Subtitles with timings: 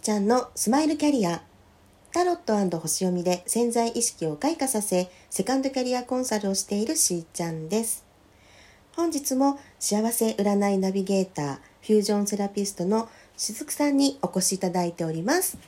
[0.00, 1.42] ちゃんのスマイルキャリア。
[2.14, 8.06] タロット星読みで潜在意識を開花させセカンドキャリアコンサルをしているしーちゃんです。
[8.96, 15.58] 本日も幸せ占いナビゲーターフュージョンセラピストのしずくさんにお越しいただいております。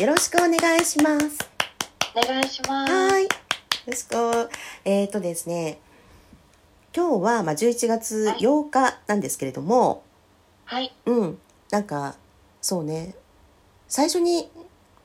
[0.00, 1.38] よろしくお願いします。
[2.16, 2.92] お願いします。
[2.92, 3.22] はい。
[3.22, 3.28] よ
[3.86, 4.50] ろしく。
[4.84, 5.78] えっ、ー、とですね
[6.92, 10.02] 今日はまあ11月8日なんですけれども。
[10.64, 10.92] はい。
[11.06, 11.38] うん。
[11.70, 12.16] なんか
[12.60, 13.14] そうね
[13.96, 14.50] 最初に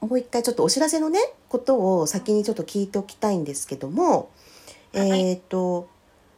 [0.01, 4.29] もう一回ちょっとお知らせのねことを先にちょっと聞いておきたいんですけども、
[4.93, 5.87] はい、えっ、ー、と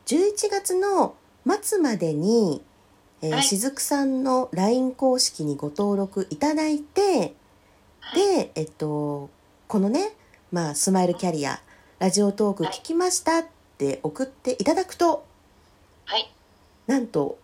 [0.05, 1.15] 11月の
[1.63, 2.61] 末までに、
[3.23, 7.33] えーはい、しずくさんの LINE 公式にご登録いただいて、
[8.01, 9.31] はい、でえっと
[9.67, 10.11] このね
[10.51, 11.59] まあスマイルキャリア
[11.97, 13.45] ラジオトーク聞きましたっ
[13.79, 15.25] て送っていただくと、
[16.05, 16.31] はい、
[16.85, 17.39] なんと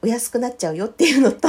[0.00, 1.48] お安くなっちゃうよっていうのと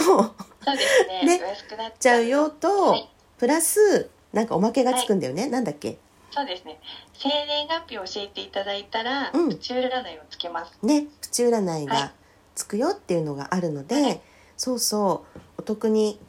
[0.70, 1.38] そうですね。
[1.40, 5.44] ね安くなっちゃうよと、はい、プラス、なんかおまけがつくんだよね。
[5.44, 5.98] はい、なんだっけ？
[6.32, 6.80] そうですね。
[7.14, 9.90] 生年月日を教えていただいたら、うん、プチ占い
[10.20, 10.78] をつけます。
[10.84, 12.14] ね、プチ占いが
[12.56, 14.22] つくよっていうのがあるので、はい、
[14.56, 16.20] そうそう、お得に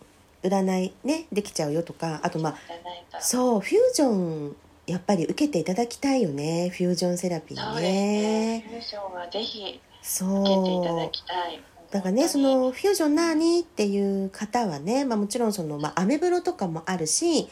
[0.42, 7.82] 占いね、できちゃうよとか、あとまあ、そう、フュージョン、やっぱり受けていただきたいよね、フュージョンセラピーね。
[7.82, 11.62] ねフュージョンはぜひ受けていただきたい。
[11.90, 17.48] だからねそのフュージョン何っていう方はね、まあ、もちろんその、まあ、アメブロとかもあるし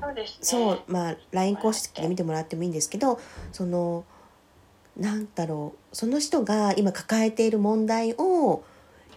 [0.00, 3.20] そうです、ね、そうまあ LINE 公式で見てもらってもいいんですけど
[3.52, 4.04] その
[4.96, 8.64] なんだろうその人が今抱えている問題を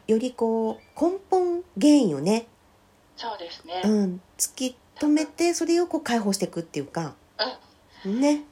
[0.07, 2.47] よりこう根本原因をね
[3.15, 7.15] そうですね、うん、突き止めてそれをこう解放していくっていうか、
[8.05, 8.43] うん、ね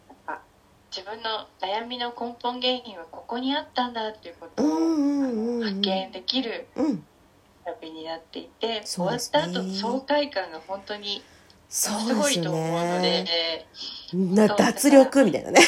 [0.96, 6.68] 自分の悩みの根本原因はここにあったんだっていうことを発見できる
[7.66, 11.22] 旅になっていて、終わった後の爽快感が本当に
[11.68, 13.26] すごいと思うので
[14.14, 15.60] な脱力みたいなね。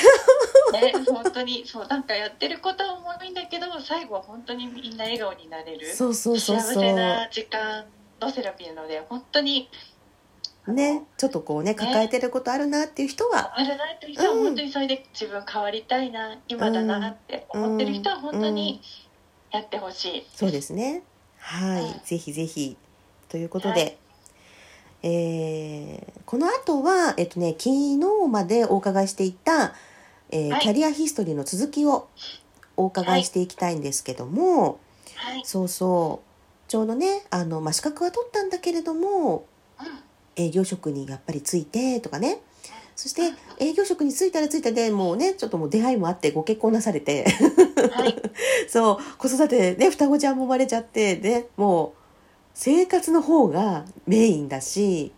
[0.72, 7.84] ね本当にそうなんかやってることは重いんだけど最後は本当にみんな笑顔になれる幸せな時間
[8.22, 9.70] のセラピーなので本当に
[10.68, 18.82] ね、ちょっとこうね抱えてることあるなっていう人は、あるなっていう人は本当にそれで自分変わりたいな、うん、今だなって思ってる人は本当に
[19.52, 21.04] やってほしい、うん、そうですね。
[21.40, 22.76] はい、うん、ぜひぜひ。
[23.30, 23.98] ということで、はい、
[25.04, 27.98] えー、この後はえっとね昨日
[28.30, 29.74] までお伺いしていた、
[30.32, 32.10] えー、はい、キャリアヒストリーの続きを
[32.76, 34.80] お伺いしていきたいんですけども、
[35.16, 36.28] はい、そうそう。
[36.70, 39.57] ちょうどねあの、まあ、資格は取ったんだけれども、うん
[40.38, 42.42] 営業職にやっぱりついてとかね。
[42.96, 47.26] そして営業職に就いたら就いたでもうねちょっともう出会いもあってご結婚なされて。
[47.92, 48.16] はい、
[48.68, 51.92] そう子育てね双子ちゃんも生まれちゃってでもう
[52.56, 55.12] 生活の方がメインだし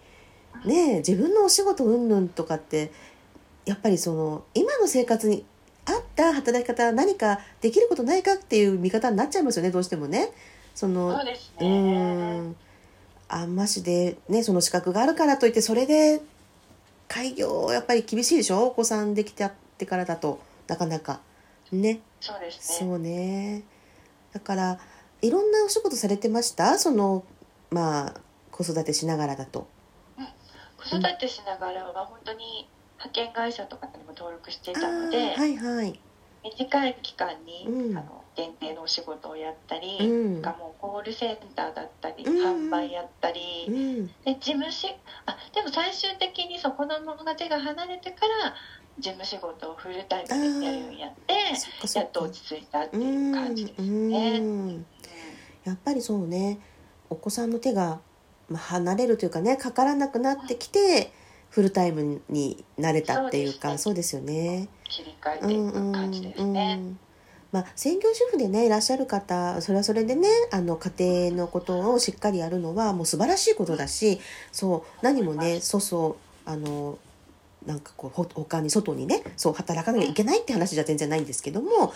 [0.66, 2.91] ね自分のお仕事うんぬんとかって
[3.66, 5.46] やっぱりその今の生活に
[5.85, 10.31] 合った働き方何かできることないかっていう見方になっちゃいますよねどうしてもね。
[10.75, 11.68] そのそうですね。
[11.68, 11.72] う
[12.41, 12.56] ん
[13.29, 16.22] あんましでねその資格があるからといってそれで
[17.07, 18.67] 開業やっぱり厳しいでしょ？
[18.67, 21.22] お子さんできてってからだとなかなか。
[21.72, 22.01] ね。
[22.19, 22.90] そうですね。
[22.90, 23.63] そうね。
[24.34, 24.79] だから
[25.22, 26.78] いろんなお仕事されてました？
[26.78, 27.23] その
[27.72, 28.13] まあ
[28.51, 29.67] 子育てしながらだと、
[30.17, 30.28] うん、
[30.78, 32.67] 子育てしながらは本当に
[32.97, 36.00] 派遣会社とかにも登録していたので、はいはい、
[36.44, 44.88] 短い期間に、うん、あの限定のお仕事をやったり、うん、かもコールセンターだったり、うん、販売やったり、うん、で事務し
[45.26, 48.56] あでも最終的にそこの子が手が離れてから
[48.98, 51.34] 事務仕事をフルタイムでやるようにやって
[52.00, 54.84] やっと落ち着いたっていう感じですね。
[55.66, 56.60] やっぱりそうね。
[57.10, 58.00] お子さんの手が、
[58.50, 61.14] まあ、離れるというかねかからなくなってきて、
[61.50, 64.68] フルタイムになれたっていうかそうですよね。
[64.84, 66.78] 切り替えていく感じですね。
[66.80, 67.00] うんうん
[67.51, 74.19] まあ、専業主婦でねいらっしゃる方それはそれでねあの家庭のことをしっかりやるのはもう素晴らしいことだし
[74.51, 76.99] そう何もねそうそうあの
[77.66, 81.93] なんかこうほ他に外にねそう働かなきゃいけないって話じゃ全然ないんですけども、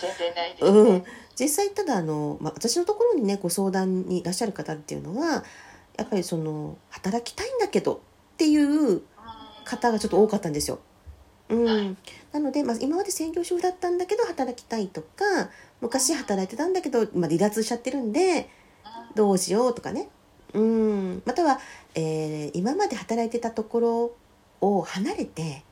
[0.61, 1.03] うん、
[1.39, 5.43] 実際ただあの、まあ、私のところにねご相談にいらっしゃる方っていうのは
[5.97, 7.99] やっぱりその働きたいんだけどっ
[8.37, 9.01] ていう
[9.63, 10.79] 方がちょっと多かったんですよ。
[11.49, 11.97] うん、
[12.31, 15.49] なので、まあ、今まで専業主婦だったんだけど働きたいとか
[15.81, 18.49] 昔働いてたんだけど、まあ、離脱しちゃってるんで
[19.15, 20.09] どうしようとかね、
[20.53, 21.59] うん、または、
[21.95, 24.11] えー、今まで働いてたところ
[24.61, 25.63] を離れて、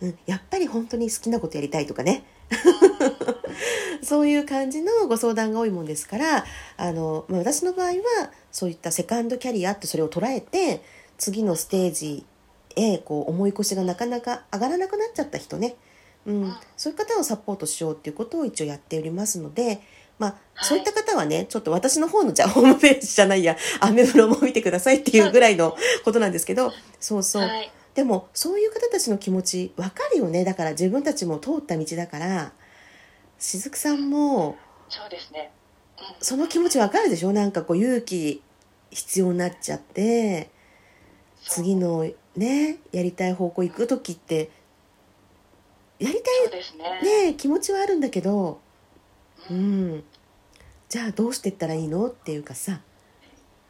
[0.00, 2.24] うん、やっぱり本当に好きなことやりたいとかね。
[4.02, 6.44] そういう感じのご相談が多いもんですから
[6.76, 10.82] あの、まあ、私の場合はそういったセカンドキャリアってそれを捉えて
[11.16, 12.26] 次のステージ
[12.76, 15.76] へこう重い腰がなかなか上がらなくなっちゃった人ね、
[16.26, 19.80] うん、そういう方をサポートしようっていうことを一応やっておりますので、
[20.18, 27.50] まあ、そういった方はね、ちょっと私の方のじゃあホームページじゃないや、 アメブロも見てくださいっていうぐらいのことなんですけど、そうそう。
[27.94, 30.44] でも、そういう方たちの気持ちわかるよね。
[30.44, 32.52] だから自分たちも通った道だから、
[33.38, 34.56] しずくさんも、
[34.88, 35.50] そうですね。
[36.20, 37.32] その気持ちわかるでしょ？
[37.32, 38.42] なんかこう勇気
[38.90, 40.50] 必要になっちゃって、
[41.42, 44.50] 次のね、やりたい方向行く時って、
[45.98, 48.60] やりたいね、ね、気持ちはあるんだけど、
[49.50, 50.02] うん、
[50.88, 52.06] じゃあどうしていったらいいの？
[52.08, 52.80] っていうかさ。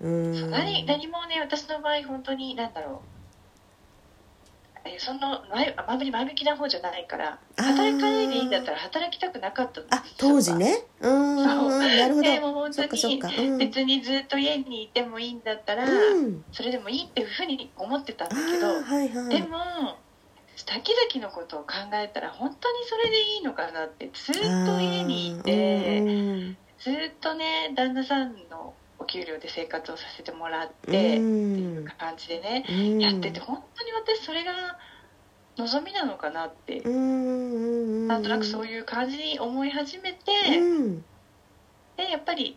[0.01, 0.51] うん。
[0.51, 3.03] 何何もね私の場合本当に何だろ
[4.93, 10.85] うえその前あまり前向きな方じゃないから働かないでいいんだったら働きたくなかったんですあ当時ね。
[11.01, 11.09] う。
[11.09, 12.23] んなるほど。
[12.23, 19.99] でも本当に、うん、別にずっと家にいてもいいんだったら、うん、それでもいいっていうふうに思ってたんだけど、はいはい、でも
[20.57, 24.35] 先々のことを考えたら本当にそれでいいのかなってずっ
[24.67, 28.75] と家にいて、うん、ずっとね旦那さんのお
[29.13, 32.65] 給料で生活をさせてもらって、っていう感じでね、
[32.99, 34.79] やってて本当に私それが
[35.59, 40.19] 望みなのかなって、なんとなくそういう感じに思い始めて、
[41.97, 42.57] でやっぱり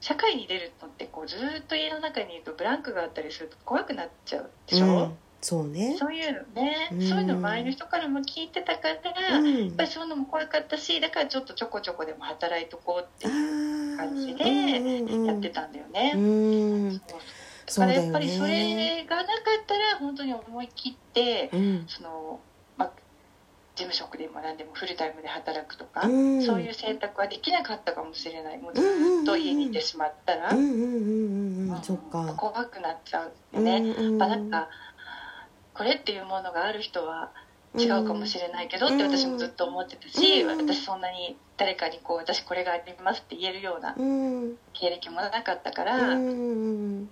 [0.00, 5.12] 社会に出るのってこうずっと家の中にいるとブランクがあったりすると怖くなっちゃうでしょ、うん。
[5.40, 5.96] そうね。
[5.98, 13.61] そういうのね、うん、そういうの周りの人からも聞いてたから、うん、やっぱりそういうのも怖かったしだからちょっとちょこちょこでも働いとこうっていう
[14.06, 16.12] 感じでやってたんだよね。
[16.14, 16.98] うん。
[16.98, 17.04] だ
[17.74, 19.30] からやっぱりそれがなか
[19.62, 21.50] ったら本当に思い切って、
[21.88, 22.40] その
[22.76, 22.90] まあ、
[23.74, 26.12] 事務職でも何でもフルタイムで働くとか、そう
[26.60, 28.58] いう選択はできなかったかもしれない。
[28.58, 30.50] もうずっと家にいてしまったら。
[32.36, 34.10] 怖くなっちゃうんでね。
[34.18, 34.68] まあ、なんか
[35.74, 37.32] これっていうものがある人は
[37.78, 43.94] 違うかもしれないけどって私もずっと思ってたし、私そんなに誰かにこう私これがありますって言えるような
[44.74, 47.08] 経歴もなかったから、本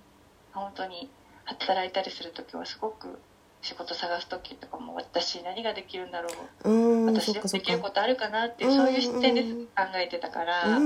[0.74, 1.08] 当に
[1.44, 3.18] 働いたりする時はすごく
[3.62, 6.28] 仕事探す時とかも私何ができるんだろ
[6.64, 7.06] う。
[7.06, 10.78] 私でもできることあるかなっていうそういう視点で考えてたから。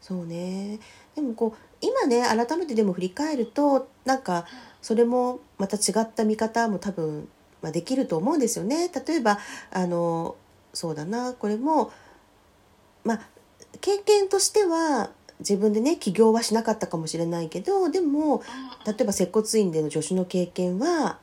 [0.00, 0.78] そうね。
[1.14, 4.46] でもこう今ね改めてでも振り返るとなんか
[4.80, 7.28] それもまた違った見方も多分、
[7.62, 8.90] まあ、できると思うんですよね。
[9.06, 9.38] 例えば
[9.70, 10.36] あの
[10.72, 11.92] そうだなこれも
[13.04, 13.20] まあ
[13.80, 15.10] 経験としては
[15.40, 18.42] 自分でね起業はしなかったかもしれないけどでも
[18.86, 21.18] 例えば接骨院での助手の経験は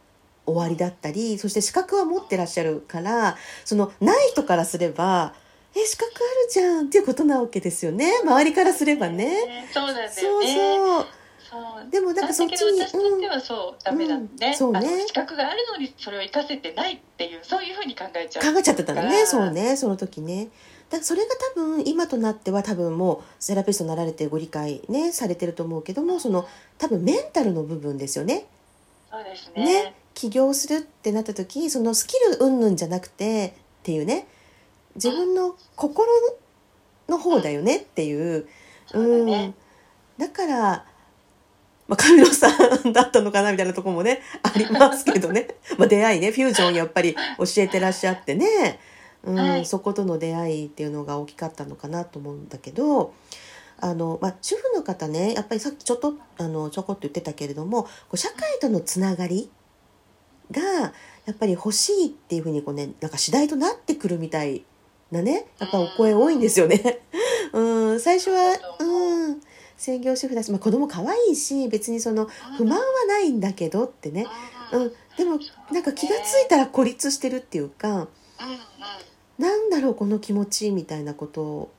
[0.45, 3.35] 終わりだったりそして資格は持ってらっしゃるから
[3.65, 5.33] そのない人からすれば
[5.75, 9.67] え資格あるじゃんっていうことなわけですよね周りからすればね。
[9.73, 11.05] そうなんだよねそうそう
[11.91, 15.05] でもなんかそっちに私としてはそう、ダメだね,、そうね。
[15.07, 18.53] 資格があるのにそれを生かせてないっていうそういうふうに考えちゃう。
[18.53, 19.25] 考えちゃってたのね。
[19.25, 19.77] そうね。
[19.77, 20.49] その時ね。
[20.89, 26.47] だそれが多分今となっては多分もうセラピストになられてご理解ねされてると思うけどもその
[26.77, 28.45] 多分メンタルの部分ですよね。
[29.11, 29.65] そうですね。
[29.65, 29.95] ね。
[30.13, 33.51] 起業するってなった時そのスキル云々じゃなくてっ
[33.83, 34.27] ていうね。
[34.95, 36.07] 自分の心
[37.09, 38.47] の方だよねっていう。
[38.93, 39.53] うん、ね、
[40.17, 40.85] だから
[41.87, 42.49] まあ、神野さ
[42.87, 45.55] んだったのかなみたいなとこもね、ありますけどね。
[45.77, 48.79] まあ、出会いね、フュージョンやっぱり教えてらっしゃってね、
[49.23, 53.13] うん、はい、そことの出会いっていうのが大きかったのかなと思うんだけど、
[53.79, 59.49] あの、まあ、主婦の方ね、やっぱりさっきちょっと、あの、ちょこっと言ってたけれども、こう社会とのつながり
[60.51, 60.61] が、
[61.25, 64.63] やっぱり欲しいっていうふうにこうね、なんか次第となってくるみたい
[65.11, 67.01] なね、やっぱお声多いんですよね。
[67.53, 69.04] うん、最初は、うん、
[69.77, 72.27] 専業主婦だし、まあ、子供可愛いし別にその
[72.57, 74.25] 不満はないんだけどってね、
[74.71, 75.39] うん、でも
[75.71, 78.07] なんか気が付いたら孤立してるっていうか、
[79.37, 81.41] なんだろうこの気持ちみたいなこと。
[81.41, 81.71] を、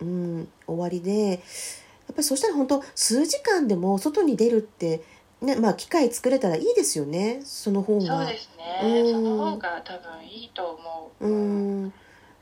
[0.00, 1.38] うん、終わりでやっ
[2.08, 5.02] ぱりそしたら本当数時間でも外に出るって
[5.42, 7.40] ねまあ、機会作れたらいいですよね。
[7.44, 8.24] その方が。
[8.24, 11.26] そうですね、うん、その方が多分いいと思う。
[11.26, 11.30] う
[11.86, 11.92] ん。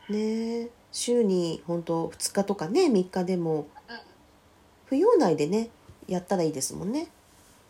[0.08, 0.68] ね。
[0.90, 3.68] 週に本当2日とかね3日でも
[4.90, 5.70] 扶養内でね
[6.06, 7.08] やったらいいですもんね。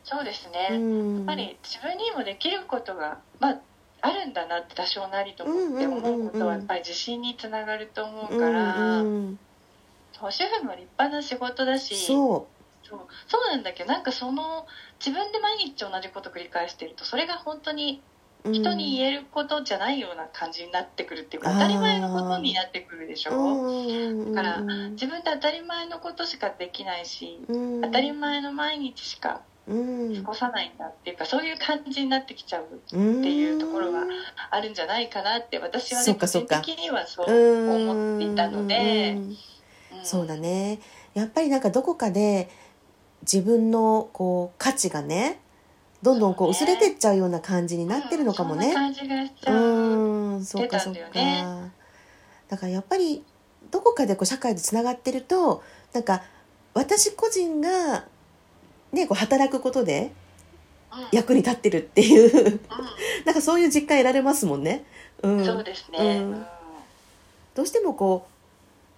[0.05, 3.61] そうですね、やっぱり自分にもできることが、まあ、
[4.01, 9.39] あるんだなって多少なりと思って思うことはやっぱり自信につながると思うから、うんうん、
[10.31, 12.59] 主婦も立派な仕事だしそう。
[12.89, 14.67] そうそうなんだけどなんかその
[14.99, 18.01] 自分で毎日同じこと繰り返してるとそれが本当に
[18.45, 23.31] 人に言えることじゃないような感じになってくるっていうか、当たり前のことになってくるでしょ、
[24.33, 27.41] だから自分って当たり前のことしかできないし、
[27.83, 29.73] 当たり前の毎日しか過
[30.23, 34.05] ごさないんだっていうかそういう感じになってきちゃうっていうところが
[34.51, 39.19] あるんじゃないかなって私はね個人的にはそう思っていたので、
[40.03, 40.79] そうだね。
[41.13, 42.49] やっぱりなんかどこかで
[43.23, 45.41] 自分のこう価値がね
[46.03, 48.73] どんどんこう薄れてっちゃうような感じになってるのかもね。
[49.47, 49.51] う
[50.37, 51.01] ん、そうかそうか。
[52.49, 53.25] だからやっぱり
[53.71, 55.63] どこかでこう社会とつながってると
[55.93, 56.23] なんか
[56.73, 58.05] 私個人が
[58.93, 60.13] ねこう働くことで
[61.13, 62.61] 役に立ってるっていう、うん、
[63.27, 64.85] なんかそういう実感得られますもんね。
[65.23, 66.47] うん、そうですね、うん、
[67.57, 68.29] どうしてもこ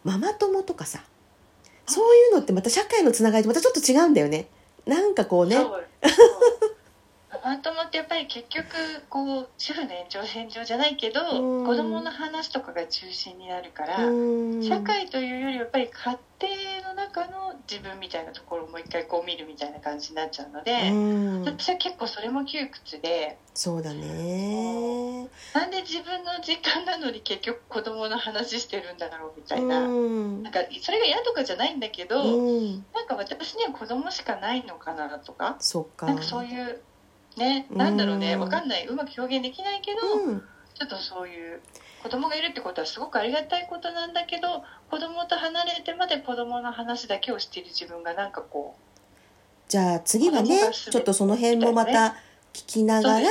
[0.05, 1.03] うママ友とかさ
[1.87, 4.47] そういうのってまた社会のつながりとまたちょっと違うんだよね。
[4.87, 5.57] なんかこうね。
[7.51, 8.67] ママ友ってやっぱり結局
[9.09, 11.21] こう主婦の延長線上じゃないけど、
[11.61, 14.11] うん、子供の話とかが中心になるから、う
[14.59, 23.37] ん、社会というよりやっぱり家庭の中の自分みたいなところをもう一回こう見るみたいな感じになっちゃうので、うん、私は結構それも窮屈で。
[23.53, 25.29] そうだね。
[25.55, 36.81] なんで自分の時間なのに結局子供の話してるんだろうみたいな,、なんかそれが嫌とかじゃないんだけど、うん、なんか私には子供しかないのかなとかそかなんかそういう
[37.41, 40.43] ねなんだろうねわかんないうまく表現できないけど、うん、
[40.75, 41.61] ちょっとそういう
[42.03, 52.17] 子供がいるってことはすごくありがたいことなんだけど子供と離れてまで子供の話だけをしている自分がなんかこうじゃあ次はねちょっとその辺もまた
[52.53, 53.29] 聞きながら、ね、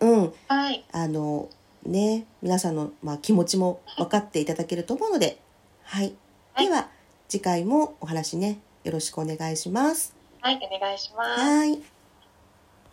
[0.00, 1.48] うん、はい、あの
[1.84, 5.40] ね皆さんの、まあ、気持ちも分かっていただけると思うので、
[5.82, 6.14] はい、
[6.52, 6.88] はい、では
[7.28, 10.14] 次回もお話ねよろしくお願いします。
[10.40, 11.40] はい、お願いします。
[11.40, 11.99] はい。